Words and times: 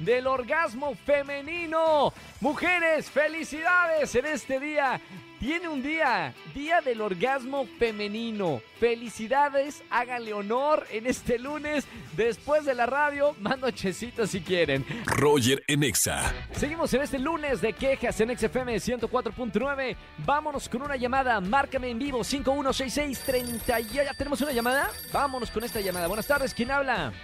del 0.00 0.26
orgasmo 0.26 0.94
femenino. 0.94 2.12
Mujeres, 2.40 3.10
felicidades 3.10 4.14
en 4.14 4.26
este 4.26 4.58
día. 4.58 5.00
Tiene 5.40 5.68
un 5.68 5.82
día, 5.82 6.34
Día 6.54 6.82
del 6.82 7.00
Orgasmo 7.00 7.66
Femenino. 7.78 8.60
Felicidades, 8.78 9.82
háganle 9.88 10.34
honor 10.34 10.86
en 10.92 11.06
este 11.06 11.38
lunes. 11.38 11.86
Después 12.14 12.66
de 12.66 12.74
la 12.74 12.84
radio, 12.84 13.34
mando 13.40 13.70
checitos 13.70 14.28
si 14.30 14.42
quieren. 14.42 14.84
Roger 15.06 15.64
en 15.66 15.82
Exa. 15.82 16.30
Seguimos 16.52 16.92
en 16.92 17.00
este 17.00 17.18
lunes 17.18 17.62
de 17.62 17.72
quejas 17.72 18.20
en 18.20 18.36
XFM 18.36 18.76
104.9. 18.76 19.96
Vámonos 20.26 20.68
con 20.68 20.82
una 20.82 20.96
llamada. 20.96 21.40
Márcame 21.40 21.88
en 21.88 21.98
vivo 21.98 22.22
516630. 22.22 23.80
¿Ya 23.80 24.12
tenemos 24.12 24.42
una 24.42 24.52
llamada? 24.52 24.90
Vámonos 25.10 25.50
con 25.50 25.64
esta 25.64 25.80
llamada. 25.80 26.06
Buenas 26.06 26.26
tardes, 26.26 26.52
¿quién 26.52 26.70
habla? 26.70 27.14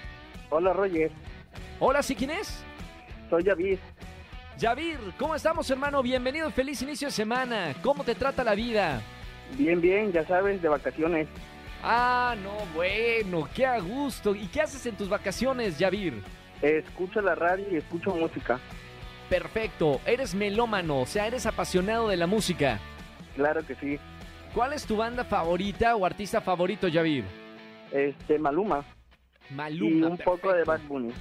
Hola 0.48 0.72
Roger, 0.72 1.10
Hola, 1.80 2.02
¿sí 2.02 2.14
quién 2.14 2.30
es? 2.30 2.64
soy 3.28 3.42
David. 3.42 3.78
Yavir, 4.58 4.98
¿cómo 5.18 5.34
estamos, 5.34 5.70
hermano? 5.70 6.02
Bienvenido, 6.02 6.50
feliz 6.50 6.80
inicio 6.80 7.08
de 7.08 7.12
semana. 7.12 7.74
¿Cómo 7.82 8.04
te 8.04 8.14
trata 8.14 8.42
la 8.42 8.54
vida? 8.54 9.02
Bien, 9.58 9.80
bien, 9.80 10.12
ya 10.12 10.26
sabes, 10.26 10.62
de 10.62 10.68
vacaciones. 10.68 11.28
Ah, 11.82 12.34
no, 12.42 12.54
bueno, 12.74 13.46
qué 13.54 13.66
a 13.66 13.78
gusto. 13.80 14.34
¿Y 14.34 14.46
qué 14.46 14.62
haces 14.62 14.86
en 14.86 14.96
tus 14.96 15.10
vacaciones, 15.10 15.78
Yavir? 15.78 16.22
Escucho 16.62 17.20
la 17.20 17.34
radio 17.34 17.66
y 17.70 17.76
escucho 17.76 18.14
música. 18.14 18.58
Perfecto, 19.28 20.00
eres 20.06 20.34
melómano, 20.34 21.00
o 21.00 21.06
sea, 21.06 21.26
eres 21.26 21.44
apasionado 21.44 22.08
de 22.08 22.16
la 22.16 22.26
música. 22.26 22.78
Claro 23.34 23.66
que 23.66 23.74
sí. 23.74 23.98
¿Cuál 24.54 24.72
es 24.72 24.86
tu 24.86 24.96
banda 24.96 25.24
favorita 25.24 25.96
o 25.96 26.06
artista 26.06 26.40
favorito, 26.40 26.88
Yavir? 26.88 27.24
Este, 27.92 28.38
Maluma. 28.38 28.84
Maluma. 29.50 30.06
y 30.06 30.10
un 30.12 30.16
poco 30.16 30.52
de. 30.52 30.64
Bad 30.64 30.80
Bunny. 30.88 31.12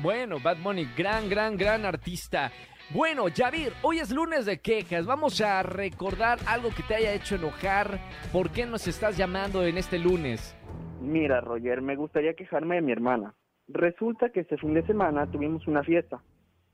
Bueno, 0.00 0.36
Bad 0.42 0.58
Bunny, 0.62 0.86
gran, 0.96 1.28
gran, 1.28 1.56
gran 1.56 1.84
artista. 1.84 2.50
Bueno, 2.90 3.28
Yavir, 3.28 3.72
hoy 3.82 3.98
es 3.98 4.10
lunes 4.12 4.46
de 4.46 4.60
quejas. 4.60 5.06
Vamos 5.06 5.40
a 5.40 5.62
recordar 5.62 6.38
algo 6.46 6.70
que 6.74 6.82
te 6.84 6.94
haya 6.94 7.12
hecho 7.12 7.34
enojar. 7.34 7.98
¿Por 8.32 8.50
qué 8.50 8.64
nos 8.64 8.86
estás 8.86 9.16
llamando 9.16 9.62
en 9.64 9.76
este 9.76 9.98
lunes? 9.98 10.56
Mira, 11.00 11.40
Roger, 11.40 11.82
me 11.82 11.96
gustaría 11.96 12.34
quejarme 12.34 12.76
de 12.76 12.82
mi 12.82 12.92
hermana. 12.92 13.34
Resulta 13.68 14.30
que 14.30 14.40
este 14.40 14.56
fin 14.56 14.74
de 14.74 14.86
semana 14.86 15.26
tuvimos 15.30 15.66
una 15.66 15.82
fiesta 15.82 16.22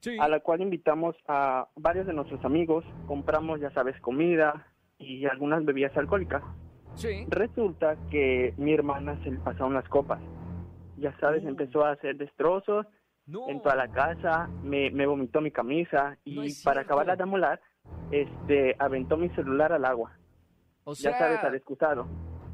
Sí. 0.01 0.17
a 0.21 0.29
la 0.29 0.41
cual 0.41 0.61
invitamos 0.61 1.17
a 1.27 1.67
varios 1.77 2.07
de 2.07 2.13
nuestros 2.13 2.45
amigos, 2.45 2.85
compramos, 3.07 3.59
ya 3.61 3.71
sabes, 3.71 3.99
comida 4.01 4.67
y 4.99 5.25
algunas 5.25 5.65
bebidas 5.65 5.97
alcohólicas. 5.97 6.43
Sí. 6.95 7.27
Resulta 7.31 7.97
que 8.11 8.55
mi 8.59 8.73
hermana 8.75 9.19
se 9.25 9.31
le 9.31 9.39
pasaron 9.39 9.73
las 9.75 9.89
copas. 9.89 10.21
Ya 10.99 11.17
sabes, 11.19 11.43
Oh. 11.45 11.49
empezó 11.49 11.85
a 11.85 11.93
hacer 11.93 12.17
destrozos, 12.17 12.87
No. 13.27 13.49
entró 13.49 13.71
a 13.71 13.77
la 13.77 13.89
casa, 13.89 14.49
me, 14.63 14.91
me 14.91 15.07
vomitó 15.07 15.41
mi 15.41 15.51
camisa 15.51 16.17
y 16.25 16.35
No 16.37 16.43
para 16.65 16.83
acabarla 16.83 17.17
de 17.17 17.23
amolar, 17.23 17.61
este, 18.11 18.77
aventó 18.79 19.17
mi 19.17 19.29
celular 19.31 19.73
al 19.73 19.85
agua. 19.85 20.13
O 20.85 20.95
sea, 20.95 21.13
ya 21.13 21.19
sabes, 21.19 21.39
al 21.45 21.55
excusado. 21.55 22.07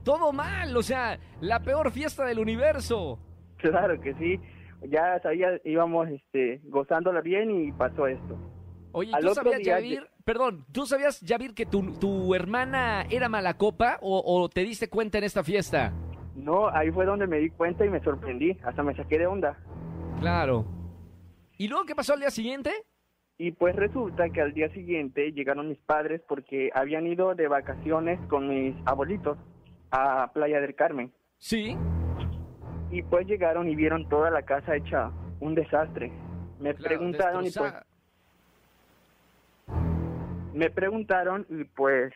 todo 0.04 0.32
mal. 0.32 0.76
O 0.76 0.82
sea, 0.82 1.18
la 1.40 1.60
peor 1.60 1.90
fiesta 1.90 2.24
del 2.24 2.38
universo. 2.38 3.18
Claro 3.56 4.00
que 4.00 4.14
sí. 4.14 4.40
Ya 4.88 5.20
sabía, 5.22 5.60
íbamos 5.64 6.08
este, 6.08 6.60
gozándola 6.64 7.20
bien 7.20 7.50
y 7.50 7.72
pasó 7.72 8.06
esto. 8.06 8.38
Oye, 8.92 9.12
Al 9.12 9.22
¿tú 9.22 9.34
sabías, 9.34 9.58
día 9.58 9.76
Yavir? 9.78 10.08
Perdón, 10.24 10.64
¿tú 10.72 10.86
sabías, 10.86 11.20
Yavir, 11.20 11.54
que 11.54 11.66
tu, 11.66 11.92
tu 11.98 12.34
hermana 12.34 13.04
era 13.10 13.28
mala 13.28 13.54
copa 13.54 13.98
o, 14.00 14.22
o 14.24 14.48
te 14.48 14.62
diste 14.62 14.88
cuenta 14.88 15.18
en 15.18 15.24
esta 15.24 15.44
fiesta? 15.44 15.92
No, 16.34 16.68
ahí 16.70 16.90
fue 16.90 17.04
donde 17.04 17.26
me 17.26 17.38
di 17.38 17.50
cuenta 17.50 17.84
y 17.84 17.90
me 17.90 18.00
sorprendí. 18.02 18.56
Hasta 18.64 18.82
me 18.82 18.94
saqué 18.96 19.18
de 19.18 19.26
onda. 19.26 19.58
Claro. 20.20 20.64
¿Y 21.58 21.68
luego 21.68 21.84
qué 21.84 21.94
pasó 21.94 22.14
al 22.14 22.20
día 22.20 22.30
siguiente? 22.30 22.70
Y 23.38 23.52
pues 23.52 23.74
resulta 23.74 24.28
que 24.28 24.40
al 24.42 24.52
día 24.52 24.68
siguiente 24.70 25.32
llegaron 25.32 25.68
mis 25.68 25.78
padres 25.78 26.20
porque 26.28 26.70
habían 26.74 27.06
ido 27.06 27.34
de 27.34 27.48
vacaciones 27.48 28.20
con 28.28 28.48
mis 28.48 28.74
abuelitos 28.84 29.38
a 29.90 30.30
Playa 30.32 30.60
del 30.60 30.74
Carmen. 30.74 31.10
Sí. 31.38 31.76
Y 32.90 33.02
pues 33.02 33.26
llegaron 33.26 33.68
y 33.68 33.74
vieron 33.76 34.08
toda 34.08 34.30
la 34.30 34.42
casa 34.42 34.76
hecha 34.76 35.10
un 35.40 35.54
desastre. 35.54 36.12
Me 36.58 36.74
Claro, 36.74 36.88
preguntaron 36.88 37.46
y 37.46 37.50
pues 37.50 37.72
me 40.52 40.70
preguntaron 40.70 41.46
y 41.48 41.64
pues 41.64 42.12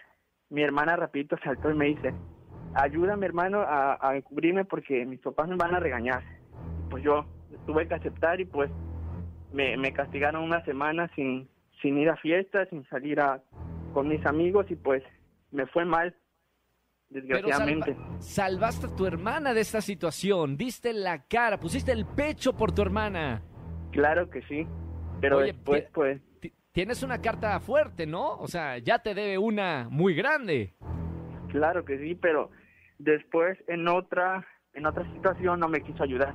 mi 0.50 0.62
hermana 0.62 0.96
rapidito 0.96 1.36
saltó 1.42 1.70
y 1.70 1.74
me 1.74 1.86
dice, 1.86 2.12
ayúdame 2.74 3.24
hermano 3.26 3.60
a, 3.60 3.94
a 3.94 4.20
cubrirme 4.22 4.64
porque 4.64 5.06
mis 5.06 5.20
papás 5.20 5.48
me 5.48 5.56
van 5.56 5.74
a 5.74 5.80
regañar. 5.80 6.22
Pues 6.90 7.02
yo 7.02 7.24
tuve 7.66 7.86
que 7.88 7.94
aceptar 7.94 8.40
y 8.40 8.44
pues 8.44 8.70
me, 9.52 9.76
me 9.76 9.92
castigaron 9.92 10.42
una 10.44 10.64
semana 10.64 11.10
sin, 11.14 11.48
sin 11.82 11.98
ir 11.98 12.08
a 12.10 12.16
fiestas, 12.16 12.68
sin 12.70 12.84
salir 12.88 13.20
a, 13.20 13.42
con 13.92 14.08
mis 14.08 14.24
amigos 14.26 14.66
y 14.70 14.74
pues 14.76 15.02
me 15.52 15.66
fue 15.66 15.84
mal, 15.84 16.14
Pero 17.08 17.20
desgraciadamente. 17.22 17.94
salva- 17.94 18.20
salvaste 18.20 18.86
a 18.86 18.96
tu 18.96 19.06
hermana 19.06 19.54
de 19.54 19.60
esta 19.60 19.80
situación, 19.80 20.56
diste 20.56 20.92
la 20.92 21.24
cara, 21.26 21.58
pusiste 21.60 21.92
el 21.92 22.06
pecho 22.06 22.56
por 22.56 22.72
tu 22.72 22.82
hermana. 22.82 23.42
Claro 23.92 24.28
que 24.28 24.42
sí, 24.42 24.66
pero 25.20 25.38
Oye, 25.38 25.52
después 25.52 25.84
pues 25.92 26.20
Ti- 26.40 26.52
Tienes 26.72 27.04
una 27.04 27.20
carta 27.22 27.60
fuerte, 27.60 28.04
¿no? 28.04 28.36
O 28.38 28.48
sea, 28.48 28.78
ya 28.78 28.98
te 28.98 29.14
debe 29.14 29.38
una 29.38 29.86
muy 29.88 30.12
grande. 30.14 30.74
Claro 31.52 31.84
que 31.84 31.96
sí, 31.98 32.16
pero 32.16 32.50
después 32.98 33.56
en 33.68 33.86
otra 33.86 34.44
en 34.72 34.84
otra 34.86 35.04
situación 35.12 35.60
no 35.60 35.68
me 35.68 35.82
quiso 35.82 36.02
ayudar 36.02 36.34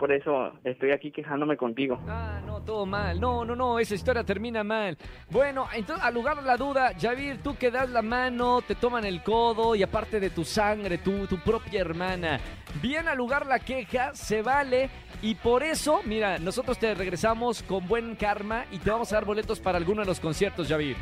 por 0.00 0.10
eso 0.12 0.54
estoy 0.64 0.92
aquí 0.92 1.12
quejándome 1.12 1.58
contigo. 1.58 2.00
Ah, 2.08 2.40
no, 2.46 2.62
todo 2.62 2.86
mal. 2.86 3.20
No, 3.20 3.44
no, 3.44 3.54
no, 3.54 3.78
esa 3.78 3.94
historia 3.94 4.24
termina 4.24 4.64
mal. 4.64 4.96
Bueno, 5.28 5.68
entonces, 5.74 6.02
al 6.02 6.14
lugar 6.14 6.38
de 6.38 6.42
la 6.42 6.56
duda, 6.56 6.92
Javier, 6.98 7.36
tú 7.42 7.54
que 7.58 7.70
das 7.70 7.90
la 7.90 8.00
mano, 8.00 8.62
te 8.62 8.74
toman 8.74 9.04
el 9.04 9.22
codo 9.22 9.74
y 9.74 9.82
aparte 9.82 10.18
de 10.18 10.30
tu 10.30 10.42
sangre, 10.42 10.96
tu, 10.96 11.26
tu 11.26 11.36
propia 11.40 11.82
hermana. 11.82 12.40
Bien 12.80 13.08
al 13.08 13.18
lugar 13.18 13.44
la 13.44 13.58
queja, 13.58 14.14
se 14.14 14.40
vale. 14.40 14.88
Y 15.20 15.34
por 15.34 15.62
eso, 15.62 16.00
mira, 16.06 16.38
nosotros 16.38 16.78
te 16.78 16.94
regresamos 16.94 17.62
con 17.62 17.86
buen 17.86 18.16
karma 18.16 18.64
y 18.72 18.78
te 18.78 18.90
vamos 18.90 19.12
a 19.12 19.16
dar 19.16 19.26
boletos 19.26 19.60
para 19.60 19.76
alguno 19.76 20.00
de 20.00 20.06
los 20.06 20.18
conciertos, 20.18 20.66
Javier. 20.66 20.96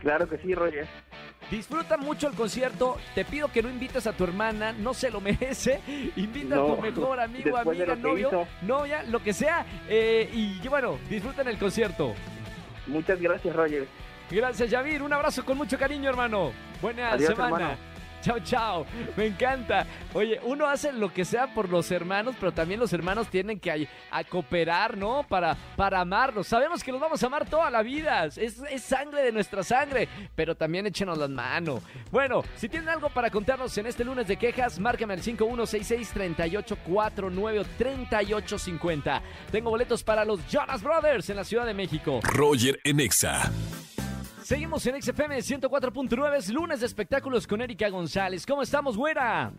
Claro 0.00 0.28
que 0.28 0.38
sí, 0.38 0.52
Roger. 0.56 0.88
Disfruta 1.50 1.96
mucho 1.96 2.28
el 2.28 2.34
concierto. 2.34 2.96
Te 3.14 3.24
pido 3.24 3.48
que 3.48 3.62
no 3.62 3.68
invites 3.70 4.06
a 4.06 4.12
tu 4.12 4.24
hermana, 4.24 4.72
no 4.72 4.94
se 4.94 5.10
lo 5.10 5.20
merece. 5.20 5.80
Invita 6.16 6.56
a 6.56 6.66
tu 6.66 6.76
mejor 6.80 7.20
amigo, 7.20 7.56
amiga, 7.56 7.94
novio, 7.96 8.28
hizo. 8.28 8.46
novia, 8.62 9.02
lo 9.04 9.22
que 9.22 9.32
sea. 9.32 9.64
Eh, 9.88 10.28
y 10.32 10.66
bueno, 10.68 10.98
disfruten 11.08 11.48
el 11.48 11.58
concierto. 11.58 12.14
Muchas 12.86 13.20
gracias, 13.20 13.54
Roger. 13.54 13.86
Gracias, 14.30 14.70
Yavir. 14.70 15.02
Un 15.02 15.12
abrazo 15.12 15.44
con 15.44 15.56
mucho 15.56 15.78
cariño, 15.78 16.08
hermano. 16.10 16.52
Buena 16.80 17.12
Adiós, 17.12 17.30
semana. 17.30 17.56
hermano. 17.56 17.93
Chao, 18.24 18.40
chao. 18.40 18.86
Me 19.16 19.26
encanta. 19.26 19.86
Oye, 20.14 20.40
uno 20.44 20.66
hace 20.66 20.92
lo 20.92 21.12
que 21.12 21.24
sea 21.24 21.54
por 21.54 21.68
los 21.68 21.90
hermanos, 21.90 22.34
pero 22.40 22.52
también 22.52 22.80
los 22.80 22.92
hermanos 22.92 23.28
tienen 23.28 23.60
que 23.60 23.88
a, 24.10 24.24
cooperar, 24.24 24.96
¿no? 24.96 25.24
Para, 25.28 25.56
para 25.76 26.00
amarlos. 26.00 26.46
Sabemos 26.46 26.82
que 26.82 26.90
los 26.90 27.00
vamos 27.00 27.22
a 27.22 27.26
amar 27.26 27.48
toda 27.48 27.70
la 27.70 27.82
vida. 27.82 28.24
Es, 28.24 28.38
es 28.38 28.82
sangre 28.82 29.22
de 29.22 29.32
nuestra 29.32 29.62
sangre, 29.62 30.08
pero 30.34 30.54
también 30.54 30.86
échenos 30.86 31.18
las 31.18 31.28
manos. 31.28 31.82
Bueno, 32.10 32.42
si 32.56 32.68
tienen 32.68 32.88
algo 32.88 33.10
para 33.10 33.30
contarnos 33.30 33.76
en 33.76 33.86
este 33.86 34.04
lunes 34.04 34.26
de 34.26 34.36
quejas, 34.36 34.78
márcame 34.78 35.14
al 35.14 35.22
5166-3849 35.22 37.60
o 37.60 37.64
3850. 37.76 39.22
Tengo 39.50 39.70
boletos 39.70 40.02
para 40.02 40.24
los 40.24 40.40
Jonas 40.48 40.82
Brothers 40.82 41.28
en 41.30 41.36
la 41.36 41.44
Ciudad 41.44 41.66
de 41.66 41.74
México. 41.74 42.20
Roger 42.22 42.80
Enexa. 42.84 43.50
Seguimos 44.44 44.86
en 44.86 45.00
XFM 45.00 45.38
104.9, 45.38 46.36
es 46.36 46.50
lunes 46.50 46.80
de 46.80 46.84
espectáculos 46.84 47.46
con 47.46 47.62
Erika 47.62 47.88
González. 47.88 48.44
¿Cómo 48.44 48.60
estamos, 48.60 48.94
güera? 48.94 49.50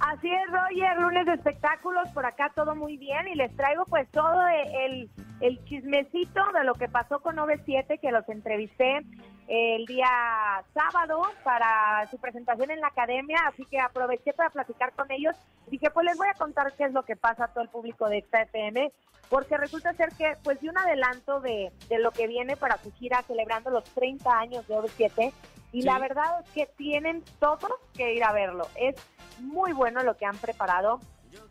Así 0.00 0.30
es, 0.30 0.50
Roger, 0.50 0.98
lunes 1.02 1.26
de 1.26 1.34
espectáculos, 1.34 2.08
por 2.14 2.24
acá 2.24 2.50
todo 2.54 2.74
muy 2.74 2.96
bien 2.96 3.28
y 3.28 3.34
les 3.34 3.54
traigo 3.56 3.84
pues 3.84 4.08
todo 4.10 4.40
el, 4.86 5.10
el 5.40 5.62
chismecito 5.66 6.40
de 6.54 6.64
lo 6.64 6.72
que 6.76 6.88
pasó 6.88 7.20
con 7.20 7.36
97 7.36 7.98
que 7.98 8.10
los 8.10 8.26
entrevisté 8.30 9.02
el 9.48 9.86
día 9.86 10.64
sábado 10.74 11.22
para 11.44 12.08
su 12.10 12.18
presentación 12.18 12.70
en 12.70 12.80
la 12.80 12.88
academia, 12.88 13.38
así 13.46 13.64
que 13.66 13.78
aproveché 13.78 14.32
para 14.32 14.50
platicar 14.50 14.92
con 14.92 15.10
ellos. 15.10 15.36
Dije, 15.68 15.90
pues 15.90 16.06
les 16.06 16.16
voy 16.16 16.28
a 16.28 16.34
contar 16.34 16.72
qué 16.74 16.84
es 16.84 16.92
lo 16.92 17.04
que 17.04 17.16
pasa 17.16 17.44
a 17.44 17.48
todo 17.48 17.62
el 17.62 17.70
público 17.70 18.08
de 18.08 18.18
esta 18.18 18.42
FM 18.42 18.92
porque 19.28 19.56
resulta 19.56 19.92
ser 19.94 20.10
que 20.12 20.36
pues 20.44 20.60
di 20.60 20.68
un 20.68 20.78
adelanto 20.78 21.40
de, 21.40 21.72
de 21.88 21.98
lo 21.98 22.12
que 22.12 22.26
viene 22.28 22.56
para 22.56 22.78
su 22.78 22.92
gira 22.92 23.22
celebrando 23.22 23.70
los 23.70 23.84
30 23.84 24.38
años 24.38 24.66
de 24.68 24.76
OV7 24.76 25.32
y 25.72 25.82
la 25.82 25.98
verdad 25.98 26.40
es 26.44 26.50
que 26.52 26.66
tienen 26.76 27.22
todos 27.40 27.72
que 27.94 28.14
ir 28.14 28.24
a 28.24 28.32
verlo. 28.32 28.68
Es 28.76 28.94
muy 29.40 29.72
bueno 29.72 30.02
lo 30.02 30.16
que 30.16 30.26
han 30.26 30.36
preparado, 30.38 31.00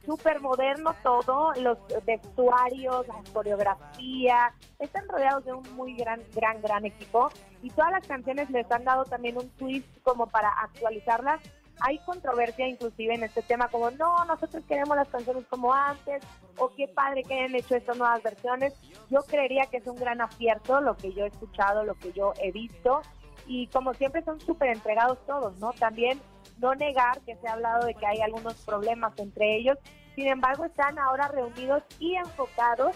súper 0.05 0.41
moderno 0.41 0.95
todo, 1.03 1.53
los 1.55 1.77
vestuarios, 2.05 3.07
la 3.07 3.21
coreografía, 3.33 4.53
están 4.79 5.07
rodeados 5.07 5.45
de 5.45 5.53
un 5.53 5.75
muy 5.75 5.95
gran, 5.95 6.21
gran, 6.33 6.61
gran 6.61 6.85
equipo 6.85 7.29
y 7.61 7.69
todas 7.69 7.91
las 7.91 8.07
canciones 8.07 8.49
les 8.49 8.69
han 8.71 8.83
dado 8.83 9.05
también 9.05 9.37
un 9.37 9.49
twist 9.51 9.87
como 10.03 10.27
para 10.27 10.49
actualizarlas 10.49 11.41
hay 11.81 11.99
controversia 11.99 12.67
inclusive 12.67 13.13
en 13.13 13.23
este 13.23 13.41
tema, 13.41 13.67
como 13.67 13.91
no, 13.91 14.23
nosotros 14.25 14.63
queremos 14.67 14.95
las 14.95 15.09
canciones 15.09 15.45
como 15.49 15.73
antes, 15.73 16.23
o 16.57 16.69
qué 16.69 16.87
padre 16.87 17.23
que 17.23 17.33
hayan 17.33 17.55
hecho 17.55 17.75
estas 17.75 17.97
nuevas 17.97 18.23
versiones. 18.23 18.73
Yo 19.09 19.21
creería 19.23 19.65
que 19.65 19.77
es 19.77 19.87
un 19.87 19.97
gran 19.97 20.21
acierto 20.21 20.79
lo 20.81 20.95
que 20.95 21.13
yo 21.13 21.25
he 21.25 21.27
escuchado, 21.27 21.83
lo 21.83 21.95
que 21.95 22.11
yo 22.13 22.33
he 22.41 22.51
visto, 22.51 23.01
y 23.47 23.67
como 23.67 23.93
siempre 23.93 24.23
son 24.23 24.39
súper 24.39 24.69
entregados 24.69 25.19
todos, 25.25 25.57
¿no? 25.59 25.73
También 25.73 26.19
no 26.57 26.75
negar 26.75 27.21
que 27.21 27.35
se 27.35 27.47
ha 27.47 27.53
hablado 27.53 27.85
de 27.85 27.93
que 27.93 28.05
hay 28.05 28.21
algunos 28.21 28.55
problemas 28.65 29.13
entre 29.17 29.57
ellos, 29.57 29.77
sin 30.15 30.27
embargo 30.27 30.65
están 30.65 30.97
ahora 30.99 31.27
reunidos 31.27 31.83
y 31.99 32.15
enfocados 32.15 32.95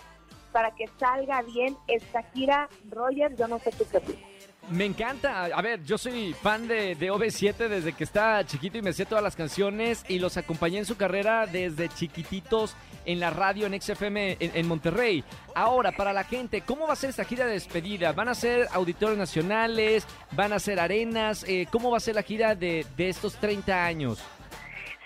para 0.52 0.72
que 0.72 0.88
salga 0.98 1.42
bien 1.42 1.78
esta 1.88 2.24
gira. 2.24 2.70
Roger, 2.90 3.36
yo 3.36 3.48
no 3.48 3.60
sé 3.60 3.72
qué 3.72 3.98
opinas. 3.98 4.29
Me 4.70 4.86
encanta. 4.86 5.46
A 5.46 5.62
ver, 5.62 5.84
yo 5.84 5.98
soy 5.98 6.34
fan 6.34 6.68
de, 6.68 6.94
de 6.94 7.12
OV7 7.12 7.68
desde 7.68 7.94
que 7.94 8.04
estaba 8.04 8.46
chiquito 8.46 8.78
y 8.78 8.84
me 8.84 8.94
sé 8.94 9.06
todas 9.06 9.24
las 9.24 9.36
canciones 9.36 10.06
y 10.08 10.20
los 10.20 10.38
acompañé 10.38 10.78
en 10.78 10.86
su 10.86 10.96
carrera 10.96 11.48
desde 11.48 11.90
chiquititos 11.90 12.76
en 13.06 13.20
la 13.20 13.32
radio 13.32 13.66
en 13.66 13.82
XFM 13.82 14.38
en, 14.40 14.68
Monterrey. 14.68 15.24
Ahora, 15.56 15.92
para 15.92 16.14
la 16.14 16.24
gente, 16.24 16.62
¿cómo 16.62 16.86
va 16.86 16.94
a 16.94 16.96
ser 16.96 17.10
esta 17.10 17.24
gira 17.24 17.48
de 17.48 17.54
despedida? 17.54 18.12
¿Van 18.12 18.30
a 18.30 18.36
ser 18.36 18.68
auditorios 18.72 19.18
nacionales? 19.18 20.06
¿Van 20.32 20.54
a 20.54 20.60
ser 20.60 20.80
arenas? 20.80 21.44
Eh, 21.48 21.68
¿Cómo 21.72 21.90
va 21.90 21.98
a 21.98 22.02
ser 22.02 22.14
la 22.14 22.24
gira 22.24 22.54
de, 22.54 22.86
de 22.96 23.10
estos 23.10 23.36
30 23.38 23.86
años? 23.86 24.24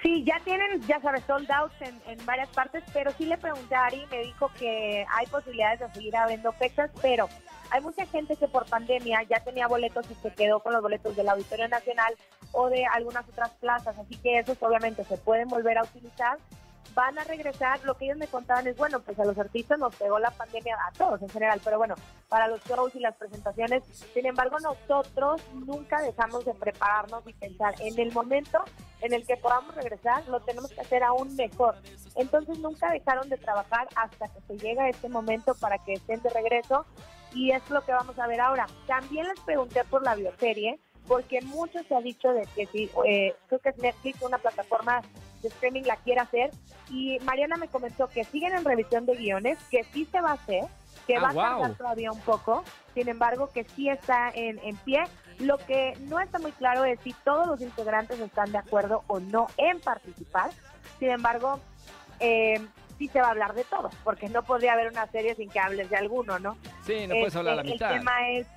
Sí, 0.01 0.25
ya 0.25 0.37
tienen, 0.43 0.81
ya 0.81 0.99
sabes, 0.99 1.23
sold 1.25 1.49
out 1.49 1.71
en, 1.79 2.01
en, 2.07 2.25
varias 2.25 2.49
partes, 2.49 2.83
pero 2.91 3.11
sí 3.17 3.25
le 3.25 3.37
pregunté 3.37 3.73
a 3.73 3.85
Ari 3.85 4.01
y 4.03 4.07
me 4.13 4.23
dijo 4.23 4.51
que 4.59 5.05
hay 5.09 5.25
posibilidades 5.27 5.79
de 5.79 5.91
seguir 5.93 6.17
abriendo 6.17 6.51
fechas, 6.51 6.91
pero 7.01 7.29
hay 7.73 7.81
mucha 7.81 8.05
gente 8.05 8.35
que 8.35 8.47
por 8.47 8.67
pandemia 8.67 9.23
ya 9.23 9.43
tenía 9.43 9.67
boletos 9.67 10.05
y 10.11 10.13
se 10.13 10.31
quedó 10.31 10.59
con 10.59 10.73
los 10.73 10.81
boletos 10.83 11.15
del 11.15 11.27
Auditorio 11.27 11.67
Nacional 11.67 12.13
o 12.51 12.69
de 12.69 12.85
algunas 12.85 13.27
otras 13.27 13.49
plazas, 13.59 13.97
así 13.97 14.15
que 14.17 14.37
esos 14.37 14.61
obviamente 14.61 15.03
se 15.03 15.17
pueden 15.17 15.47
volver 15.47 15.79
a 15.79 15.83
utilizar 15.83 16.37
van 16.93 17.17
a 17.17 17.23
regresar. 17.23 17.79
Lo 17.83 17.95
que 17.95 18.05
ellos 18.05 18.17
me 18.17 18.27
contaban 18.27 18.67
es, 18.67 18.77
bueno, 18.77 18.99
pues 18.99 19.19
a 19.19 19.25
los 19.25 19.37
artistas 19.37 19.79
nos 19.79 19.95
pegó 19.95 20.19
la 20.19 20.31
pandemia, 20.31 20.77
a 20.87 20.91
todos 20.91 21.21
en 21.21 21.29
general, 21.29 21.59
pero 21.63 21.77
bueno, 21.77 21.95
para 22.29 22.47
los 22.47 22.63
shows 22.65 22.95
y 22.95 22.99
las 22.99 23.15
presentaciones. 23.15 23.83
Sin 24.13 24.25
embargo, 24.25 24.57
nosotros 24.59 25.41
nunca 25.53 26.01
dejamos 26.01 26.45
de 26.45 26.53
prepararnos 26.53 27.23
y 27.27 27.33
pensar 27.33 27.75
en 27.79 27.99
el 27.99 28.11
momento 28.11 28.63
en 29.01 29.13
el 29.13 29.25
que 29.25 29.37
podamos 29.37 29.75
regresar, 29.75 30.27
lo 30.27 30.39
tenemos 30.41 30.71
que 30.71 30.81
hacer 30.81 31.03
aún 31.03 31.35
mejor. 31.35 31.75
Entonces 32.15 32.59
nunca 32.59 32.89
dejaron 32.91 33.27
de 33.29 33.37
trabajar 33.37 33.87
hasta 33.95 34.27
que 34.29 34.41
se 34.41 34.57
llega 34.57 34.87
este 34.87 35.09
momento 35.09 35.55
para 35.55 35.77
que 35.79 35.93
estén 35.93 36.21
de 36.21 36.29
regreso 36.29 36.85
y 37.33 37.51
es 37.51 37.67
lo 37.69 37.81
que 37.83 37.91
vamos 37.91 38.17
a 38.19 38.27
ver 38.27 38.41
ahora. 38.41 38.67
También 38.87 39.27
les 39.27 39.39
pregunté 39.41 39.83
por 39.85 40.03
la 40.03 40.15
bioserie, 40.15 40.79
porque 41.07 41.41
mucho 41.41 41.79
se 41.87 41.95
ha 41.95 42.01
dicho 42.01 42.31
de 42.31 42.47
que 42.55 42.65
si, 42.67 42.89
eh, 43.05 43.35
creo 43.47 43.59
que 43.59 43.69
es 43.69 43.77
Netflix, 43.77 44.21
una 44.21 44.37
plataforma 44.37 45.01
de 45.41 45.49
streaming 45.49 45.83
la 45.83 45.97
quiere 45.97 46.21
hacer, 46.21 46.51
y 46.89 47.19
Mariana 47.19 47.57
me 47.57 47.67
comentó 47.67 48.07
que 48.07 48.23
siguen 48.23 48.53
en 48.53 48.63
revisión 48.63 49.05
de 49.05 49.15
guiones, 49.15 49.57
que 49.69 49.83
sí 49.85 50.05
se 50.05 50.21
va 50.21 50.31
a 50.31 50.33
hacer, 50.33 50.63
que 51.07 51.17
ah, 51.17 51.21
va 51.21 51.29
a 51.29 51.33
tardar 51.33 51.77
todavía 51.77 52.11
un 52.11 52.21
poco, 52.21 52.63
sin 52.93 53.09
embargo 53.09 53.49
que 53.51 53.63
sí 53.63 53.89
está 53.89 54.29
en, 54.33 54.59
en 54.59 54.75
pie. 54.77 55.03
Lo 55.39 55.57
que 55.57 55.97
no 56.01 56.19
está 56.19 56.39
muy 56.39 56.51
claro 56.51 56.85
es 56.85 56.99
si 57.03 57.13
todos 57.25 57.47
los 57.47 57.61
integrantes 57.61 58.19
están 58.19 58.51
de 58.51 58.59
acuerdo 58.59 59.03
o 59.07 59.19
no 59.19 59.47
en 59.57 59.81
participar. 59.81 60.51
Sin 60.99 61.09
embargo, 61.09 61.59
eh, 62.19 62.61
sí 63.03 63.09
se 63.09 63.19
va 63.19 63.27
a 63.27 63.31
hablar 63.31 63.53
de 63.53 63.63
todo, 63.65 63.89
porque 64.03 64.29
no 64.29 64.43
podría 64.43 64.73
haber 64.73 64.87
una 64.87 65.07
serie 65.07 65.35
sin 65.35 65.49
que 65.49 65.59
hables 65.59 65.89
de 65.89 65.97
alguno, 65.97 66.39
¿no? 66.39 66.57
Sí, 66.85 67.05
no 67.07 67.15
puedes 67.15 67.35
hablar 67.35 67.53
a 67.53 67.55
la 67.57 67.61
este, 67.63 67.73
mitad. 67.73 67.91
El 67.91 67.99
tema 67.99 68.29
es, 68.29 68.47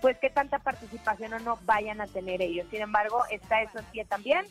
pues, 0.00 0.18
qué 0.18 0.30
tanta 0.30 0.58
participación 0.58 1.32
o 1.34 1.38
no 1.38 1.58
vayan 1.64 2.00
a 2.00 2.06
tener 2.06 2.42
ellos. 2.42 2.66
Sin 2.70 2.82
embargo, 2.82 3.22
está 3.30 3.62
eso 3.62 3.78
en 3.78 3.84
pie 3.86 4.04
también 4.04 4.44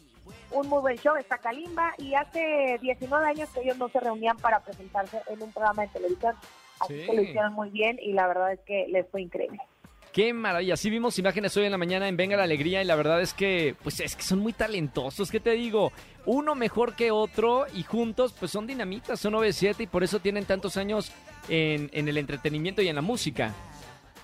un 0.51 0.67
muy 0.67 0.79
buen 0.79 0.97
show, 0.97 1.15
está 1.15 1.37
Kalimba, 1.37 1.93
y 1.97 2.13
hace 2.13 2.77
19 2.81 3.25
años 3.25 3.49
que 3.49 3.61
ellos 3.61 3.77
no 3.77 3.89
se 3.89 3.99
reunían 3.99 4.37
para 4.37 4.59
presentarse 4.59 5.21
en 5.27 5.41
un 5.41 5.51
programa 5.51 5.83
de 5.83 5.87
televisión. 5.89 6.35
Así 6.79 7.05
que 7.05 7.13
lo 7.13 7.21
hicieron 7.21 7.53
muy 7.53 7.69
bien 7.69 7.99
y 8.01 8.13
la 8.13 8.27
verdad 8.27 8.53
es 8.53 8.59
que 8.61 8.87
les 8.89 9.07
fue 9.09 9.21
increíble. 9.21 9.59
Qué 10.13 10.33
maravilla. 10.33 10.75
Sí 10.75 10.89
vimos 10.89 11.17
imágenes 11.19 11.55
hoy 11.55 11.65
en 11.65 11.71
la 11.71 11.77
mañana 11.77 12.07
en 12.07 12.17
Venga 12.17 12.35
la 12.35 12.43
Alegría 12.43 12.81
y 12.81 12.85
la 12.85 12.95
verdad 12.95 13.21
es 13.21 13.33
que, 13.33 13.75
pues 13.81 13.99
es 13.99 14.15
que 14.15 14.23
son 14.23 14.39
muy 14.39 14.51
talentosos. 14.51 15.31
¿Qué 15.31 15.39
te 15.39 15.51
digo? 15.51 15.91
Uno 16.25 16.53
mejor 16.53 16.95
que 16.95 17.11
otro 17.11 17.65
y 17.73 17.83
juntos, 17.83 18.35
pues 18.37 18.51
son 18.51 18.67
dinamitas, 18.67 19.19
son 19.19 19.33
9-7 19.33 19.81
y 19.81 19.87
por 19.87 20.03
eso 20.03 20.19
tienen 20.19 20.45
tantos 20.45 20.75
años 20.77 21.13
en, 21.47 21.89
en 21.93 22.07
el 22.07 22.17
entretenimiento 22.17 22.81
y 22.81 22.89
en 22.89 22.95
la 22.95 23.01
música. 23.01 23.53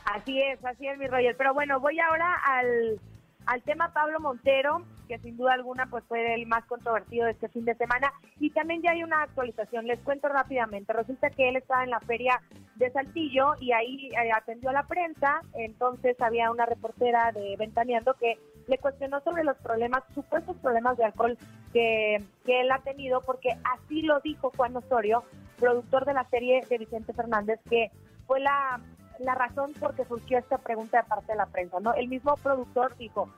Así 0.03 0.41
es, 0.41 0.63
así 0.65 0.87
es, 0.87 0.97
mi 0.97 1.07
Roger. 1.07 1.35
Pero 1.37 1.53
bueno, 1.53 1.79
voy 1.79 1.99
ahora 1.99 2.35
al 2.45 2.99
al 3.47 3.61
tema 3.63 3.91
Pablo 3.93 4.19
Montero, 4.19 4.83
que 5.07 5.19
sin 5.19 5.37
duda 5.37 5.53
alguna 5.53 5.87
pues 5.87 6.03
fue 6.07 6.33
el 6.33 6.45
más 6.45 6.65
controvertido 6.65 7.25
de 7.25 7.31
este 7.31 7.49
fin 7.49 7.65
de 7.65 7.75
semana. 7.75 8.13
Y 8.39 8.51
también 8.51 8.81
ya 8.81 8.91
hay 8.91 9.03
una 9.03 9.23
actualización, 9.23 9.87
les 9.87 9.99
cuento 9.99 10.27
rápidamente. 10.27 10.93
Resulta 10.93 11.29
que 11.29 11.49
él 11.49 11.55
estaba 11.55 11.83
en 11.83 11.89
la 11.89 11.99
feria 12.01 12.41
de 12.75 12.91
Saltillo 12.91 13.55
y 13.59 13.71
ahí 13.71 14.09
eh, 14.09 14.31
atendió 14.31 14.69
a 14.69 14.73
la 14.73 14.83
prensa, 14.83 15.41
entonces 15.53 16.19
había 16.21 16.51
una 16.51 16.65
reportera 16.65 17.31
de 17.31 17.55
Ventaneando 17.57 18.13
que 18.13 18.37
le 18.67 18.77
cuestionó 18.77 19.21
sobre 19.21 19.43
los 19.43 19.57
problemas, 19.57 20.03
supuestos 20.13 20.57
problemas 20.57 20.97
de 20.97 21.05
alcohol 21.05 21.37
que, 21.73 22.21
que 22.45 22.61
él 22.61 22.71
ha 22.71 22.79
tenido, 22.79 23.21
porque 23.21 23.49
así 23.63 24.01
lo 24.01 24.19
dijo 24.19 24.51
Juan 24.55 24.75
Osorio, 24.75 25.23
productor 25.57 26.05
de 26.05 26.13
la 26.13 26.29
serie 26.29 26.61
de 26.69 26.77
Vicente 26.77 27.13
Fernández, 27.13 27.59
que 27.69 27.89
fue 28.27 28.39
la 28.39 28.79
la 29.19 29.35
razón 29.35 29.73
por 29.79 29.95
qué 29.95 30.05
surgió 30.05 30.37
esta 30.37 30.57
pregunta 30.57 31.01
de 31.01 31.07
parte 31.07 31.31
de 31.31 31.37
la 31.37 31.45
prensa, 31.47 31.79
¿no? 31.79 31.93
El 31.93 32.07
mismo 32.07 32.35
productor 32.37 32.95
dijo, 32.97 33.29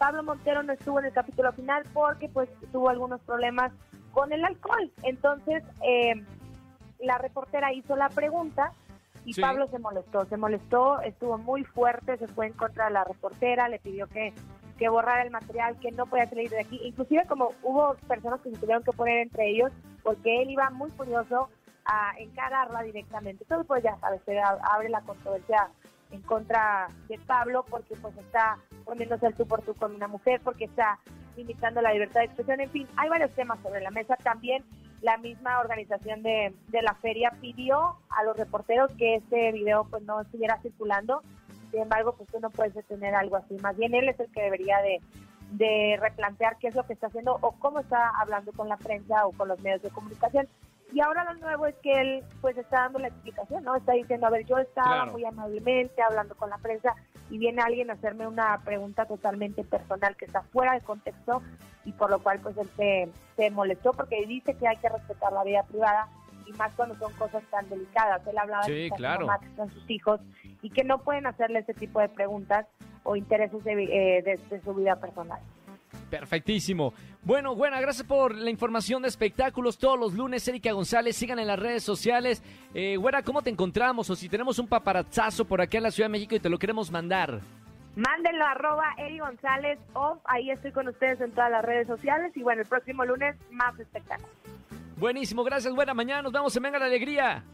Pablo 0.00 0.22
Montero 0.22 0.62
no 0.62 0.72
estuvo 0.72 0.98
en 0.98 1.04
el 1.04 1.12
capítulo 1.12 1.52
final 1.52 1.82
porque 1.92 2.26
pues 2.30 2.48
tuvo 2.72 2.88
algunos 2.88 3.20
problemas 3.20 3.70
con 4.12 4.32
el 4.32 4.42
alcohol. 4.42 4.90
Entonces, 5.02 5.62
eh, 5.82 6.14
la 7.00 7.18
reportera 7.18 7.74
hizo 7.74 7.96
la 7.96 8.08
pregunta 8.08 8.72
y 9.26 9.38
Pablo 9.38 9.68
se 9.68 9.78
molestó, 9.78 10.24
se 10.24 10.38
molestó, 10.38 11.02
estuvo 11.02 11.36
muy 11.36 11.64
fuerte, 11.64 12.16
se 12.16 12.28
fue 12.28 12.46
en 12.46 12.54
contra 12.54 12.86
de 12.86 12.92
la 12.92 13.04
reportera, 13.04 13.68
le 13.68 13.78
pidió 13.78 14.06
que, 14.08 14.32
que 14.78 14.88
borrara 14.88 15.22
el 15.22 15.30
material, 15.30 15.78
que 15.80 15.92
no 15.92 16.06
podía 16.06 16.26
salir 16.30 16.48
de 16.48 16.60
aquí. 16.60 16.80
Inclusive 16.82 17.26
como 17.26 17.50
hubo 17.62 17.94
personas 18.08 18.40
que 18.40 18.52
se 18.52 18.56
tuvieron 18.56 18.82
que 18.82 18.92
poner 18.92 19.18
entre 19.18 19.50
ellos 19.50 19.70
porque 20.02 20.40
él 20.40 20.50
iba 20.50 20.70
muy 20.70 20.90
furioso 20.92 21.50
a 21.84 22.14
encararla 22.18 22.82
directamente. 22.84 23.44
Todo 23.44 23.64
pues 23.64 23.82
ya 23.82 23.98
sabes, 23.98 24.22
se 24.24 24.40
abre 24.40 24.88
la 24.88 25.02
controversia 25.02 25.68
en 26.10 26.22
contra 26.22 26.88
de 27.08 27.18
Pablo 27.18 27.64
porque 27.68 27.94
pues 27.96 28.16
está 28.18 28.58
poniéndose 28.84 29.26
el 29.26 29.34
tú 29.34 29.46
por 29.46 29.62
tú 29.62 29.74
con 29.74 29.94
una 29.94 30.08
mujer, 30.08 30.40
porque 30.42 30.64
está 30.64 30.98
limitando 31.36 31.80
la 31.80 31.92
libertad 31.92 32.20
de 32.20 32.26
expresión, 32.26 32.60
en 32.60 32.70
fin, 32.70 32.88
hay 32.96 33.08
varios 33.08 33.30
temas 33.32 33.60
sobre 33.60 33.80
la 33.80 33.90
mesa. 33.90 34.16
También 34.16 34.64
la 35.00 35.16
misma 35.16 35.60
organización 35.60 36.22
de, 36.22 36.54
de 36.68 36.82
la 36.82 36.94
feria 36.94 37.32
pidió 37.40 37.96
a 38.10 38.24
los 38.24 38.36
reporteros 38.36 38.90
que 38.98 39.16
este 39.16 39.52
video 39.52 39.86
pues 39.90 40.02
no 40.02 40.20
estuviera 40.20 40.60
circulando. 40.60 41.22
Sin 41.70 41.82
embargo, 41.82 42.14
pues 42.16 42.28
tú 42.30 42.40
no 42.40 42.50
puedes 42.50 42.74
detener 42.74 43.14
algo 43.14 43.36
así. 43.36 43.54
Más 43.62 43.76
bien 43.76 43.94
él 43.94 44.08
es 44.08 44.18
el 44.18 44.30
que 44.32 44.42
debería 44.42 44.78
de, 44.82 45.00
de 45.52 45.98
replantear 46.00 46.58
qué 46.58 46.68
es 46.68 46.74
lo 46.74 46.84
que 46.84 46.92
está 46.92 47.06
haciendo 47.06 47.38
o 47.40 47.52
cómo 47.52 47.80
está 47.80 48.10
hablando 48.20 48.52
con 48.52 48.68
la 48.68 48.76
prensa 48.76 49.26
o 49.26 49.32
con 49.32 49.48
los 49.48 49.60
medios 49.60 49.82
de 49.82 49.90
comunicación. 49.90 50.48
Y 50.92 51.00
ahora 51.00 51.24
lo 51.24 51.34
nuevo 51.34 51.66
es 51.66 51.74
que 51.82 51.92
él 51.92 52.24
pues 52.40 52.56
está 52.58 52.80
dando 52.82 52.98
la 52.98 53.08
explicación, 53.08 53.62
¿no? 53.64 53.76
Está 53.76 53.92
diciendo, 53.92 54.26
a 54.26 54.30
ver, 54.30 54.44
yo 54.46 54.58
estaba 54.58 54.94
Claro. 54.96 55.12
muy 55.12 55.24
amablemente 55.24 56.02
hablando 56.02 56.34
con 56.34 56.50
la 56.50 56.58
prensa 56.58 56.94
y 57.30 57.38
viene 57.38 57.62
alguien 57.62 57.90
a 57.90 57.94
hacerme 57.94 58.26
una 58.26 58.58
pregunta 58.64 59.04
totalmente 59.06 59.62
personal 59.62 60.16
que 60.16 60.24
está 60.24 60.42
fuera 60.42 60.72
de 60.74 60.80
contexto 60.80 61.42
y 61.84 61.92
por 61.92 62.10
lo 62.10 62.18
cual 62.22 62.40
pues 62.40 62.56
él 62.58 62.68
se, 62.76 63.08
se 63.36 63.50
molestó 63.50 63.92
porque 63.92 64.26
dice 64.26 64.54
que 64.54 64.66
hay 64.66 64.76
que 64.78 64.88
respetar 64.88 65.32
la 65.32 65.44
vida 65.44 65.62
privada 65.62 66.08
y 66.46 66.52
más 66.54 66.72
cuando 66.74 66.96
son 66.96 67.12
cosas 67.14 67.44
tan 67.50 67.68
delicadas. 67.68 68.26
Él 68.26 68.36
hablaba 68.36 68.64
Sí, 68.64 68.72
de 68.72 68.90
claro. 68.90 69.26
match 69.26 69.44
con 69.56 69.70
sus 69.70 69.88
hijos 69.88 70.20
y 70.62 70.70
que 70.70 70.82
no 70.82 70.98
pueden 70.98 71.26
hacerle 71.26 71.60
ese 71.60 71.74
tipo 71.74 72.00
de 72.00 72.08
preguntas 72.08 72.66
o 73.04 73.14
intereses 73.16 73.62
de, 73.64 73.72
eh, 73.84 74.22
de- 74.22 74.36
de 74.50 74.60
su 74.62 74.74
vida 74.74 74.96
personal. 74.96 75.38
Perfectísimo. 76.10 76.92
Bueno, 77.22 77.54
buena, 77.54 77.80
gracias 77.80 78.06
por 78.06 78.34
la 78.34 78.50
información 78.50 79.02
de 79.02 79.08
espectáculos 79.08 79.78
todos 79.78 79.98
los 79.98 80.14
lunes. 80.14 80.46
Erika 80.48 80.72
González, 80.72 81.16
sigan 81.16 81.38
en 81.38 81.46
las 81.46 81.58
redes 81.58 81.84
sociales. 81.84 82.42
Eh, 82.74 82.96
güera, 82.96 83.22
¿cómo 83.22 83.42
te 83.42 83.50
encontramos? 83.50 84.10
O 84.10 84.16
si 84.16 84.28
tenemos 84.28 84.58
un 84.58 84.66
paparazzazo 84.66 85.44
por 85.44 85.60
acá 85.60 85.78
en 85.78 85.84
la 85.84 85.90
Ciudad 85.90 86.08
de 86.08 86.12
México 86.12 86.34
y 86.34 86.40
te 86.40 86.48
lo 86.48 86.58
queremos 86.58 86.90
mandar. 86.90 87.40
Mándenlo 87.94 88.44
arroba 88.46 88.94
Eri 88.98 89.18
González 89.18 89.78
o 89.94 90.18
ahí 90.24 90.50
estoy 90.50 90.72
con 90.72 90.88
ustedes 90.88 91.20
en 91.20 91.32
todas 91.32 91.50
las 91.50 91.64
redes 91.64 91.86
sociales 91.86 92.32
y 92.36 92.42
bueno, 92.42 92.62
el 92.62 92.68
próximo 92.68 93.04
lunes 93.04 93.36
más 93.50 93.78
espectáculos. 93.78 94.30
Buenísimo, 94.96 95.44
gracias, 95.44 95.74
buena. 95.74 95.94
Mañana 95.94 96.22
nos 96.22 96.32
vemos 96.32 96.54
en 96.56 96.62
Venga 96.62 96.78
la 96.78 96.86
Alegría. 96.86 97.44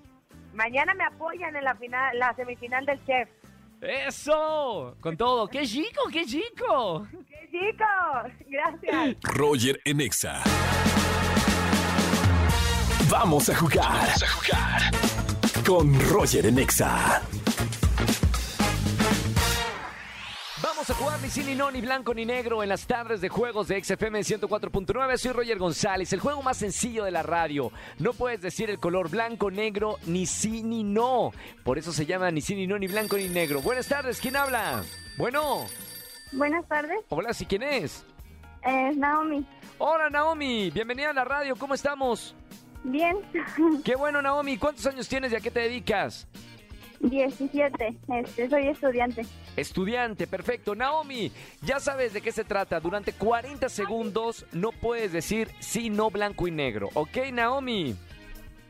Mañana 0.54 0.94
me 0.94 1.04
apoyan 1.04 1.54
en 1.54 1.64
la 1.64 1.74
final, 1.74 2.18
la 2.18 2.34
semifinal 2.34 2.86
del 2.86 3.04
chef. 3.04 3.28
¡Eso! 3.80 4.96
Con 5.00 5.16
todo. 5.16 5.48
¡Qué 5.48 5.66
chico, 5.66 6.02
qué 6.10 6.24
chico! 6.24 7.06
¡Qué 7.28 7.48
chicos! 7.50 8.32
Gracias. 8.48 9.16
Roger 9.22 9.80
en 9.84 10.00
Exa. 10.00 10.42
Vamos 13.10 13.48
a 13.50 13.54
jugar. 13.54 13.86
Vamos 13.86 14.22
a 14.22 14.28
jugar. 14.28 14.82
Con 15.64 16.10
Roger 16.10 16.46
en 16.46 16.58
Exa. 16.58 17.22
Vamos 20.86 21.00
a 21.00 21.04
jugar 21.04 21.20
ni 21.20 21.30
sí, 21.30 21.42
ni 21.42 21.56
no, 21.56 21.68
ni 21.68 21.80
blanco, 21.80 22.14
ni 22.14 22.24
negro 22.24 22.62
en 22.62 22.68
las 22.68 22.86
tardes 22.86 23.20
de 23.20 23.28
juegos 23.28 23.66
de 23.66 23.82
XFM 23.82 24.20
104.9. 24.20 25.16
Soy 25.16 25.32
Roger 25.32 25.58
González, 25.58 26.12
el 26.12 26.20
juego 26.20 26.44
más 26.44 26.58
sencillo 26.58 27.02
de 27.02 27.10
la 27.10 27.24
radio. 27.24 27.72
No 27.98 28.12
puedes 28.12 28.40
decir 28.40 28.70
el 28.70 28.78
color 28.78 29.10
blanco, 29.10 29.50
negro, 29.50 29.96
ni 30.06 30.26
sí, 30.26 30.62
ni 30.62 30.84
no. 30.84 31.32
Por 31.64 31.76
eso 31.76 31.90
se 31.90 32.06
llama 32.06 32.30
ni 32.30 32.40
sí, 32.40 32.54
ni 32.54 32.68
no, 32.68 32.78
ni 32.78 32.86
blanco, 32.86 33.16
ni 33.16 33.28
negro. 33.28 33.60
Buenas 33.62 33.88
tardes, 33.88 34.20
¿quién 34.20 34.36
habla? 34.36 34.84
Bueno, 35.18 35.66
Buenas 36.30 36.64
tardes, 36.68 36.98
hola, 37.08 37.34
¿sí 37.34 37.46
quién 37.46 37.64
es? 37.64 38.04
es 38.62 38.96
Naomi. 38.96 39.44
Hola, 39.78 40.08
Naomi, 40.08 40.70
bienvenida 40.70 41.10
a 41.10 41.14
la 41.14 41.24
radio, 41.24 41.56
¿cómo 41.56 41.74
estamos? 41.74 42.32
Bien, 42.84 43.16
Qué 43.84 43.96
bueno, 43.96 44.22
Naomi, 44.22 44.56
¿cuántos 44.56 44.86
años 44.86 45.08
tienes 45.08 45.32
y 45.32 45.34
a 45.34 45.40
qué 45.40 45.50
te 45.50 45.58
dedicas? 45.58 46.28
17, 47.00 47.96
este, 48.08 48.48
soy 48.50 48.68
estudiante. 48.68 49.26
Estudiante, 49.56 50.26
perfecto. 50.26 50.74
Naomi, 50.74 51.30
ya 51.62 51.80
sabes 51.80 52.12
de 52.12 52.20
qué 52.20 52.32
se 52.32 52.44
trata. 52.44 52.80
Durante 52.80 53.12
40 53.12 53.68
segundos 53.68 54.46
no 54.52 54.72
puedes 54.72 55.12
decir 55.12 55.50
sí, 55.60 55.90
no, 55.90 56.10
blanco 56.10 56.46
y 56.48 56.50
negro. 56.50 56.90
¿Ok, 56.94 57.16
Naomi? 57.32 57.94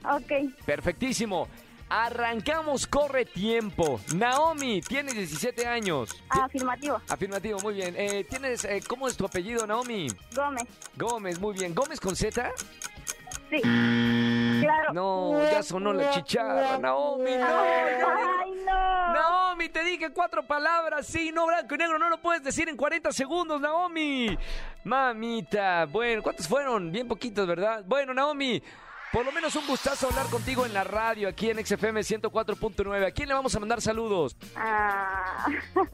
Ok, 0.05 0.33
Perfectísimo. 0.65 1.49
Arrancamos, 1.89 2.87
corre 2.87 3.25
tiempo. 3.25 4.01
Naomi, 4.17 4.81
tienes 4.81 5.15
17 5.15 5.67
años. 5.67 6.11
Ti- 6.11 6.39
afirmativo. 6.43 7.01
Afirmativo, 7.09 7.61
muy 7.61 7.75
bien. 7.75 7.95
Eh, 7.97 8.25
¿tienes, 8.29 8.65
eh, 8.65 8.81
¿Cómo 8.89 9.07
es 9.07 9.17
tu 9.17 9.25
apellido, 9.25 9.67
Naomi? 9.67 10.09
Gómez, 10.35 10.65
Gómez, 10.97 11.39
muy 11.41 11.55
bien. 11.55 11.75
¿Gómez 11.75 12.01
con 12.01 12.17
Z? 12.17 12.51
sí. 13.51 13.61
Claro. 14.67 14.93
No, 14.93 15.43
ya 15.51 15.63
sonó 15.63 15.93
la 15.93 16.11
chicharra, 16.11 16.79
Naomi. 16.79 17.37
No, 17.37 17.47
Ay, 17.47 18.53
no. 18.67 19.13
Naomi, 19.15 19.69
te 19.69 19.83
dije 19.85 20.11
cuatro 20.13 20.47
palabras, 20.47 21.07
sí, 21.07 21.31
no 21.33 21.47
blanco 21.47 21.75
y 21.75 21.79
negro, 21.79 21.99
no 21.99 22.09
lo 22.09 22.21
puedes 22.21 22.43
decir 22.43 22.69
en 22.69 22.77
40 22.77 23.13
segundos, 23.13 23.61
Naomi. 23.61 24.37
Mamita, 24.85 25.87
bueno, 25.87 26.23
¿cuántos 26.23 26.47
fueron? 26.49 26.91
Bien 26.93 27.09
poquitos, 27.09 27.47
¿verdad? 27.47 27.83
Bueno, 27.87 28.13
Naomi, 28.15 28.63
por 29.13 29.25
lo 29.25 29.33
menos 29.33 29.55
un 29.57 29.67
gustazo 29.67 30.09
hablar 30.09 30.27
contigo 30.27 30.67
en 30.67 30.75
la 30.75 30.85
radio, 30.85 31.29
aquí 31.29 31.49
en 31.51 31.65
XFM 31.65 32.01
104.9. 32.01 33.07
¿A 33.07 33.11
quién 33.13 33.29
le 33.29 33.35
vamos 33.35 33.55
a 33.55 33.61
mandar 33.61 33.81
saludos? 33.81 34.37
Ah, 34.57 35.47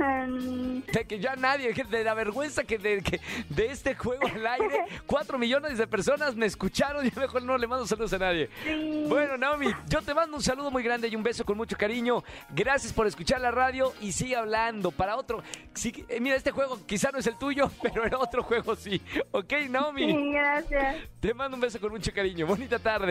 De 0.93 1.05
que 1.07 1.21
ya 1.21 1.37
nadie, 1.37 1.73
de 1.73 2.05
la 2.05 2.15
vergüenza 2.15 2.65
que 2.65 2.79
de, 2.79 3.03
que 3.03 3.21
de 3.49 3.67
este 3.67 3.95
juego 3.95 4.27
al 4.27 4.47
aire, 4.47 4.85
cuatro 5.07 5.39
millones 5.39 5.79
de 5.79 5.87
personas 5.87 6.35
me 6.35 6.47
escucharon 6.47 7.07
y 7.07 7.13
mejor 7.17 7.43
no 7.43 7.57
le 7.59 7.67
mando 7.67 7.87
saludos 7.87 8.13
a 8.15 8.19
nadie. 8.19 8.49
sí. 8.65 9.05
Bueno, 9.09 9.37
Naomi, 9.37 9.69
yo 9.89 10.01
te 10.03 10.15
mando 10.15 10.37
un 10.37 10.43
saludo 10.43 10.71
muy 10.71 10.83
grande 10.83 11.09
y 11.09 11.17
un 11.17 11.23
beso 11.23 11.45
con 11.45 11.57
mucho 11.57 11.77
cariño. 11.77 12.25
Gracias 12.51 12.93
por 12.93 13.07
escuchar 13.07 13.41
la 13.41 13.51
radio 13.51 13.93
y 14.01 14.13
sigue 14.13 14.37
hablando 14.37 14.91
para 14.91 15.17
otro. 15.17 15.43
Sí, 15.75 16.05
eh, 16.09 16.19
mira, 16.21 16.37
este 16.37 16.51
juego 16.51 16.79
quizá 16.87 17.11
no 17.11 17.19
es 17.19 17.27
el 17.27 17.37
tuyo, 17.37 17.71
pero 17.83 18.07
en 18.07 18.15
otro 18.15 18.43
juego 18.43 18.75
sí. 18.75 19.01
¿Ok, 19.33 19.53
Naomi? 19.69 20.07
Sí, 20.13 20.33
gracias. 20.33 20.97
Te 21.21 21.35
mando 21.35 21.57
un 21.57 21.61
beso 21.61 21.79
con 21.81 21.91
mucho 21.91 22.13
cariño. 22.13 22.47
Bonita 22.47 22.79
tarde. 22.79 23.02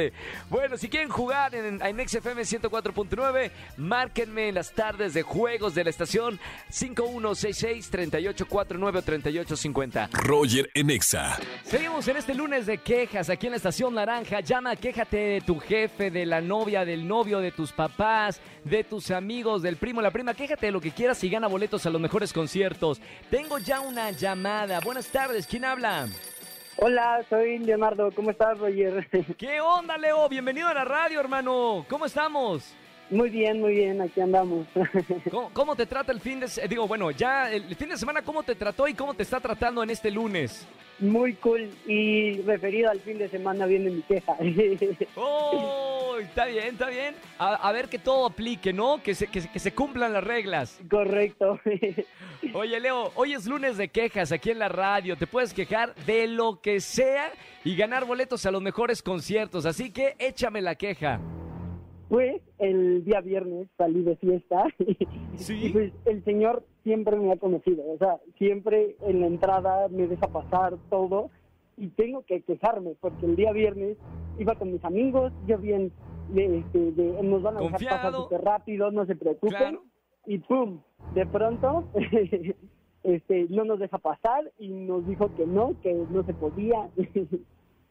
Bueno, 0.49 0.77
si 0.77 0.89
quieren 0.89 1.09
jugar 1.09 1.55
en, 1.55 1.81
en 1.81 2.07
XFM 2.07 2.43
104.9, 2.43 3.51
márquenme 3.77 4.49
en 4.49 4.55
las 4.55 4.71
tardes 4.71 5.13
de 5.13 5.21
juegos 5.21 5.75
de 5.75 5.83
la 5.83 5.89
estación 5.89 6.39
5166-3849 6.71 8.97
o 8.97 9.01
3850. 9.01 10.09
Roger 10.13 10.69
en 10.73 10.89
Exa. 10.89 11.37
Seguimos 11.63 12.07
en 12.07 12.17
este 12.17 12.33
lunes 12.33 12.65
de 12.65 12.77
quejas 12.77 13.29
aquí 13.29 13.47
en 13.47 13.51
la 13.51 13.57
estación 13.57 13.93
Naranja. 13.93 14.39
Llama, 14.39 14.75
quéjate 14.75 15.17
de 15.17 15.41
tu 15.41 15.59
jefe, 15.59 16.11
de 16.11 16.25
la 16.25 16.41
novia, 16.41 16.85
del 16.85 17.07
novio, 17.07 17.39
de 17.39 17.51
tus 17.51 17.71
papás, 17.71 18.41
de 18.63 18.83
tus 18.83 19.11
amigos, 19.11 19.61
del 19.61 19.77
primo, 19.77 20.01
la 20.01 20.11
prima. 20.11 20.33
Quéjate 20.33 20.67
de 20.67 20.71
lo 20.71 20.81
que 20.81 20.91
quieras 20.91 21.23
y 21.23 21.29
gana 21.29 21.47
boletos 21.47 21.85
a 21.85 21.89
los 21.89 22.01
mejores 22.01 22.33
conciertos. 22.33 23.01
Tengo 23.29 23.57
ya 23.57 23.81
una 23.81 24.11
llamada. 24.11 24.79
Buenas 24.79 25.07
tardes, 25.07 25.47
¿quién 25.47 25.65
habla? 25.65 26.07
Hola, 26.77 27.23
soy 27.29 27.59
Leonardo. 27.59 28.11
¿Cómo 28.11 28.31
estás, 28.31 28.57
Roger? 28.57 29.07
¿Qué 29.37 29.59
onda, 29.61 29.97
Leo? 29.97 30.27
Bienvenido 30.29 30.67
a 30.67 30.73
la 30.73 30.85
radio, 30.85 31.19
hermano. 31.19 31.85
¿Cómo 31.89 32.05
estamos? 32.05 32.73
Muy 33.11 33.29
bien, 33.29 33.59
muy 33.61 33.75
bien. 33.75 34.01
Aquí 34.01 34.19
andamos. 34.21 34.65
¿Cómo, 35.31 35.51
cómo 35.53 35.75
te 35.75 35.85
trata 35.85 36.11
el 36.11 36.19
fin 36.19 36.39
de 36.39 36.47
se- 36.47 36.67
Digo, 36.67 36.87
bueno, 36.87 37.11
ya 37.11 37.51
el 37.51 37.75
fin 37.75 37.89
de 37.89 37.97
semana, 37.97 38.21
¿cómo 38.23 38.41
te 38.43 38.55
trató 38.55 38.87
y 38.87 38.93
cómo 38.95 39.13
te 39.13 39.21
está 39.23 39.39
tratando 39.39 39.83
en 39.83 39.89
este 39.91 40.09
lunes? 40.09 40.67
muy 40.99 41.33
cool. 41.35 41.67
Y 41.87 42.41
referido 42.43 42.91
al 42.91 42.99
fin 42.99 43.17
de 43.17 43.27
semana 43.27 43.65
viene 43.65 43.89
mi 43.89 44.01
queja. 44.03 44.35
¡Oh! 45.15 46.17
Está 46.21 46.45
bien, 46.45 46.65
está 46.67 46.89
bien. 46.89 47.15
A, 47.39 47.55
a 47.55 47.71
ver 47.71 47.89
que 47.89 47.97
todo 47.97 48.27
aplique, 48.27 48.71
¿no? 48.71 49.01
Que 49.01 49.15
se, 49.15 49.25
que, 49.25 49.41
se- 49.41 49.49
que 49.51 49.57
se 49.57 49.73
cumplan 49.73 50.13
las 50.13 50.23
reglas. 50.23 50.79
Correcto. 50.91 51.59
Oye, 52.53 52.79
Leo, 52.79 53.11
hoy 53.15 53.33
es 53.33 53.47
lunes 53.47 53.77
de 53.77 53.87
quejas 53.87 54.31
aquí 54.31 54.51
en 54.51 54.59
la 54.59 54.69
radio. 54.69 55.15
Te 55.17 55.25
puedes 55.25 55.55
quejar 55.55 55.95
de 56.05 56.27
lo 56.27 56.61
que 56.61 56.79
sea 56.79 57.31
y 57.63 57.75
ganar 57.75 58.05
boletos 58.05 58.45
a 58.45 58.51
los 58.51 58.61
mejores 58.61 59.01
conciertos. 59.01 59.65
Así 59.65 59.89
que 59.91 60.15
échame 60.19 60.61
la 60.61 60.75
queja. 60.75 61.19
Pues 62.11 62.41
el 62.59 63.05
día 63.05 63.21
viernes 63.21 63.69
salí 63.77 64.01
de 64.03 64.17
fiesta 64.17 64.65
¿Sí? 65.37 65.67
y 65.67 65.69
pues 65.69 65.93
el 66.03 66.21
señor 66.25 66.65
siempre 66.83 67.15
me 67.15 67.31
ha 67.31 67.37
conocido, 67.37 67.83
o 67.89 67.97
sea, 67.97 68.17
siempre 68.37 68.97
en 69.07 69.21
la 69.21 69.27
entrada 69.27 69.87
me 69.87 70.07
deja 70.07 70.27
pasar 70.27 70.73
todo 70.89 71.29
y 71.77 71.87
tengo 71.87 72.23
que 72.25 72.41
quejarme 72.41 72.95
porque 72.99 73.25
el 73.25 73.37
día 73.37 73.53
viernes 73.53 73.95
iba 74.37 74.55
con 74.55 74.73
mis 74.73 74.83
amigos, 74.83 75.31
yo 75.47 75.57
bien, 75.57 75.93
de, 76.33 76.57
este, 76.57 76.91
de- 76.91 77.23
nos 77.23 77.43
van 77.43 77.55
a 77.55 77.61
dejar 77.61 77.79
pasar 77.79 78.13
súper 78.13 78.41
rápido, 78.41 78.91
no 78.91 79.05
se 79.05 79.15
preocupen 79.15 79.57
Claro. 79.57 79.83
y 80.25 80.37
pum, 80.39 80.81
de 81.15 81.25
pronto 81.27 81.85
este 83.03 83.45
no 83.49 83.63
nos 83.63 83.79
deja 83.79 83.99
pasar 83.99 84.51
y 84.59 84.67
nos 84.67 85.07
dijo 85.07 85.33
que 85.37 85.45
no, 85.47 85.75
que 85.81 85.93
no 85.93 86.23
se 86.25 86.33
podía. 86.33 86.89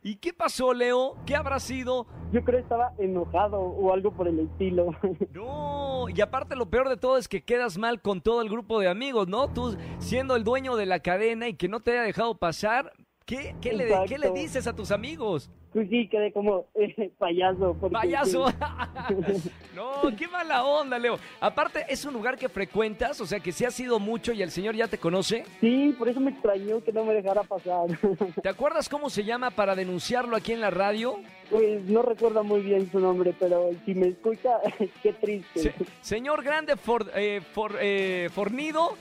¿Y 0.03 0.17
qué 0.17 0.33
pasó, 0.33 0.73
Leo? 0.73 1.17
¿Qué 1.27 1.37
habrá 1.37 1.61
sido? 1.61 2.07
Yo 2.33 2.43
creo 2.43 2.59
que 2.59 2.63
estaba 2.63 2.95
enojado 2.97 3.61
o 3.61 3.93
algo 3.93 4.13
por 4.13 4.29
el 4.29 4.41
estilo. 4.41 4.95
No, 5.33 6.07
y 6.09 6.21
aparte 6.21 6.57
lo 6.57 6.71
peor 6.71 6.89
de 6.89 6.97
todo 6.97 7.17
es 7.19 7.29
que 7.29 7.45
quedas 7.45 7.77
mal 7.77 8.01
con 8.01 8.21
todo 8.21 8.41
el 8.43 8.49
grupo 8.49 8.81
de 8.81 8.89
amigos, 8.89 9.29
¿no? 9.29 9.49
Tú 9.53 9.77
siendo 9.99 10.37
el 10.37 10.45
dueño 10.45 10.77
de 10.77 10.87
la 10.87 11.01
cadena 11.01 11.49
y 11.49 11.55
que 11.55 11.69
no 11.69 11.81
te 11.81 11.93
haya 11.93 12.03
dejado 12.03 12.39
pasar, 12.39 12.93
¿qué, 13.31 13.55
qué, 13.61 13.73
le, 13.73 13.85
¿qué 14.07 14.19
le 14.19 14.27
Exacto. 14.27 14.33
dices 14.35 14.67
a 14.67 14.75
tus 14.77 14.91
amigos? 14.91 15.49
Pues 15.73 15.89
sí, 15.89 16.09
quedé 16.09 16.33
como 16.33 16.67
eh, 16.75 17.13
payaso. 17.17 17.77
porque, 17.81 17.95
¡Payaso! 17.95 18.47
no, 19.77 20.17
qué 20.17 20.27
mala 20.29 20.65
onda, 20.65 20.99
Leo. 20.99 21.19
Aparte, 21.41 21.85
es 21.89 22.05
un 22.05 22.13
lugar 22.13 22.37
que 22.37 22.49
frecuentas, 22.49 23.21
o 23.21 23.27
sea 23.27 23.39
que 23.41 23.53
si 23.53 23.65
has 23.65 23.79
ido 23.79 23.99
mucho 24.01 24.33
y 24.33 24.43
el 24.43 24.51
señor 24.51 24.75
ya 24.75 24.89
te 24.89 24.99
conoce. 24.99 25.45
Sí, 25.61 25.95
por 25.99 26.09
eso 26.09 26.19
me 26.21 26.33
extrañó 26.33 26.83
que 26.83 26.93
no 26.93 27.05
me 27.05 27.15
dejara 27.15 27.43
pasar. 27.45 27.87
¿Te 28.43 28.49
acuerdas 28.49 28.89
cómo 28.89 29.09
se 29.11 29.25
llama 29.25 29.51
para 29.51 29.75
denunciarlo 29.77 30.37
aquí 30.37 30.53
en 30.53 30.61
la 30.61 30.71
radio? 30.71 31.21
Pues 31.51 31.85
no 31.85 32.03
recuerdo 32.03 32.43
muy 32.45 32.61
bien 32.63 32.91
su 32.91 32.99
nombre, 33.01 33.35
pero 33.39 33.71
si 33.85 33.95
me 33.95 34.09
escucha, 34.09 34.59
qué 35.03 35.13
triste. 35.13 35.61
Se- 35.63 35.75
señor 36.01 36.43
Grande 36.43 36.77
For- 36.77 37.11
eh, 37.15 37.41
For- 37.53 37.79
eh, 37.81 38.29
Fornido, 38.33 38.97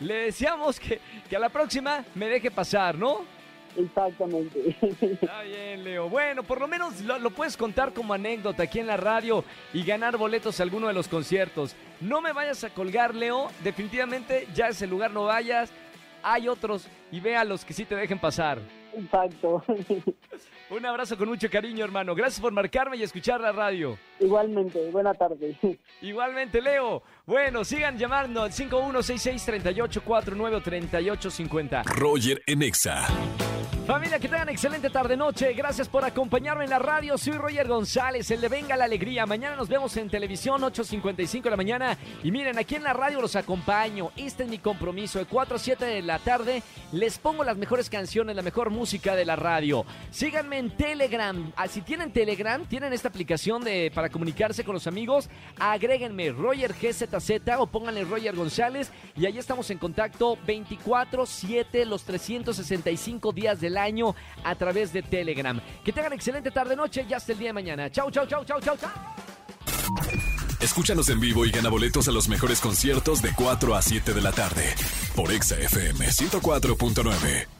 le 0.00 0.14
deseamos 0.14 0.78
que, 0.80 1.00
que 1.28 1.36
a 1.36 1.38
la 1.40 1.48
próxima 1.48 2.04
me 2.16 2.26
deje 2.28 2.50
pasar, 2.50 2.96
¿no? 2.98 3.20
Exactamente. 3.78 4.76
Está 5.00 5.42
bien, 5.42 5.84
Leo. 5.84 6.08
Bueno, 6.08 6.42
por 6.42 6.60
lo 6.60 6.66
menos 6.66 7.00
lo, 7.02 7.18
lo 7.18 7.30
puedes 7.30 7.56
contar 7.56 7.92
como 7.92 8.12
anécdota 8.12 8.64
aquí 8.64 8.80
en 8.80 8.88
la 8.88 8.96
radio 8.96 9.44
y 9.72 9.84
ganar 9.84 10.16
boletos 10.16 10.58
a 10.58 10.64
alguno 10.64 10.88
de 10.88 10.94
los 10.94 11.08
conciertos. 11.08 11.76
No 12.00 12.20
me 12.20 12.32
vayas 12.32 12.64
a 12.64 12.70
colgar, 12.70 13.14
Leo. 13.14 13.48
Definitivamente 13.62 14.48
ya 14.54 14.68
ese 14.68 14.86
lugar 14.86 15.12
no 15.12 15.24
vayas. 15.24 15.70
Hay 16.22 16.48
otros 16.48 16.88
y 17.12 17.20
ve 17.20 17.36
a 17.36 17.44
los 17.44 17.64
que 17.64 17.72
sí 17.72 17.84
te 17.84 17.94
dejen 17.94 18.18
pasar. 18.18 18.58
Exacto. 18.94 19.62
Un 20.70 20.84
abrazo 20.84 21.16
con 21.16 21.28
mucho 21.28 21.48
cariño, 21.48 21.84
hermano. 21.84 22.14
Gracias 22.14 22.40
por 22.40 22.52
marcarme 22.52 22.96
y 22.96 23.02
escuchar 23.02 23.40
la 23.40 23.52
radio. 23.52 23.98
Igualmente, 24.20 24.90
buena 24.90 25.14
tarde. 25.14 25.56
Igualmente, 26.02 26.60
Leo. 26.60 27.02
Bueno, 27.24 27.64
sigan 27.64 27.96
llamando 27.96 28.42
al 28.42 28.52
5166-3849 28.52 30.54
o 30.54 30.60
3850. 30.60 31.84
Roger 31.84 32.42
en 32.46 32.62
Exa. 32.62 33.06
Familia, 33.88 34.18
que 34.18 34.28
tengan 34.28 34.50
excelente 34.50 34.90
tarde-noche. 34.90 35.54
Gracias 35.54 35.88
por 35.88 36.04
acompañarme 36.04 36.64
en 36.64 36.68
la 36.68 36.78
radio. 36.78 37.16
Soy 37.16 37.32
Roger 37.32 37.66
González, 37.66 38.30
el 38.30 38.42
de 38.42 38.48
Venga 38.48 38.76
la 38.76 38.84
Alegría. 38.84 39.24
Mañana 39.24 39.56
nos 39.56 39.70
vemos 39.70 39.96
en 39.96 40.10
televisión, 40.10 40.60
8.55 40.60 41.44
de 41.44 41.50
la 41.50 41.56
mañana. 41.56 41.96
Y 42.22 42.30
miren, 42.30 42.58
aquí 42.58 42.74
en 42.74 42.82
la 42.82 42.92
radio 42.92 43.22
los 43.22 43.34
acompaño. 43.34 44.10
Este 44.14 44.42
es 44.42 44.50
mi 44.50 44.58
compromiso. 44.58 45.18
De 45.18 45.24
4 45.24 45.56
a 45.56 45.58
7 45.58 45.86
de 45.86 46.02
la 46.02 46.18
tarde 46.18 46.62
les 46.92 47.18
pongo 47.18 47.44
las 47.44 47.56
mejores 47.56 47.88
canciones, 47.88 48.36
la 48.36 48.42
mejor 48.42 48.68
música 48.68 49.16
de 49.16 49.24
la 49.24 49.36
radio. 49.36 49.86
Síganme 50.10 50.58
en 50.58 50.76
Telegram. 50.76 51.50
Ah, 51.56 51.66
Si 51.66 51.80
tienen 51.80 52.12
Telegram, 52.12 52.66
tienen 52.66 52.92
esta 52.92 53.08
aplicación 53.08 53.64
de, 53.64 53.90
para 53.94 54.10
comunicarse 54.10 54.64
con 54.64 54.74
los 54.74 54.86
amigos. 54.86 55.30
Agréguenme 55.58 56.30
Roger 56.32 56.74
GZZ 56.74 57.40
o 57.58 57.66
pónganle 57.66 58.04
Roger 58.04 58.36
González. 58.36 58.92
Y 59.16 59.24
ahí 59.24 59.38
estamos 59.38 59.70
en 59.70 59.78
contacto 59.78 60.36
24-7, 60.46 61.86
los 61.86 62.04
365 62.04 63.32
días 63.32 63.62
del 63.62 63.77
año 63.78 64.14
a 64.44 64.54
través 64.54 64.92
de 64.92 65.02
Telegram. 65.02 65.60
Que 65.84 65.92
tengan 65.92 66.12
excelente 66.12 66.50
tarde-noche 66.50 67.06
y 67.08 67.14
hasta 67.14 67.32
el 67.32 67.38
día 67.38 67.48
de 67.48 67.54
mañana. 67.54 67.90
Chau, 67.90 68.10
chau, 68.10 68.26
chau, 68.26 68.44
chau, 68.44 68.60
chau, 68.60 68.76
chau. 68.76 68.90
Escúchanos 70.60 71.08
en 71.08 71.20
vivo 71.20 71.46
y 71.46 71.50
gana 71.50 71.68
boletos 71.68 72.08
a 72.08 72.12
los 72.12 72.28
mejores 72.28 72.60
conciertos 72.60 73.22
de 73.22 73.32
4 73.32 73.74
a 73.76 73.82
7 73.82 74.12
de 74.12 74.20
la 74.20 74.32
tarde 74.32 74.74
por 75.14 75.32
Exa 75.32 75.56
FM 75.56 76.06
104.9. 76.06 77.57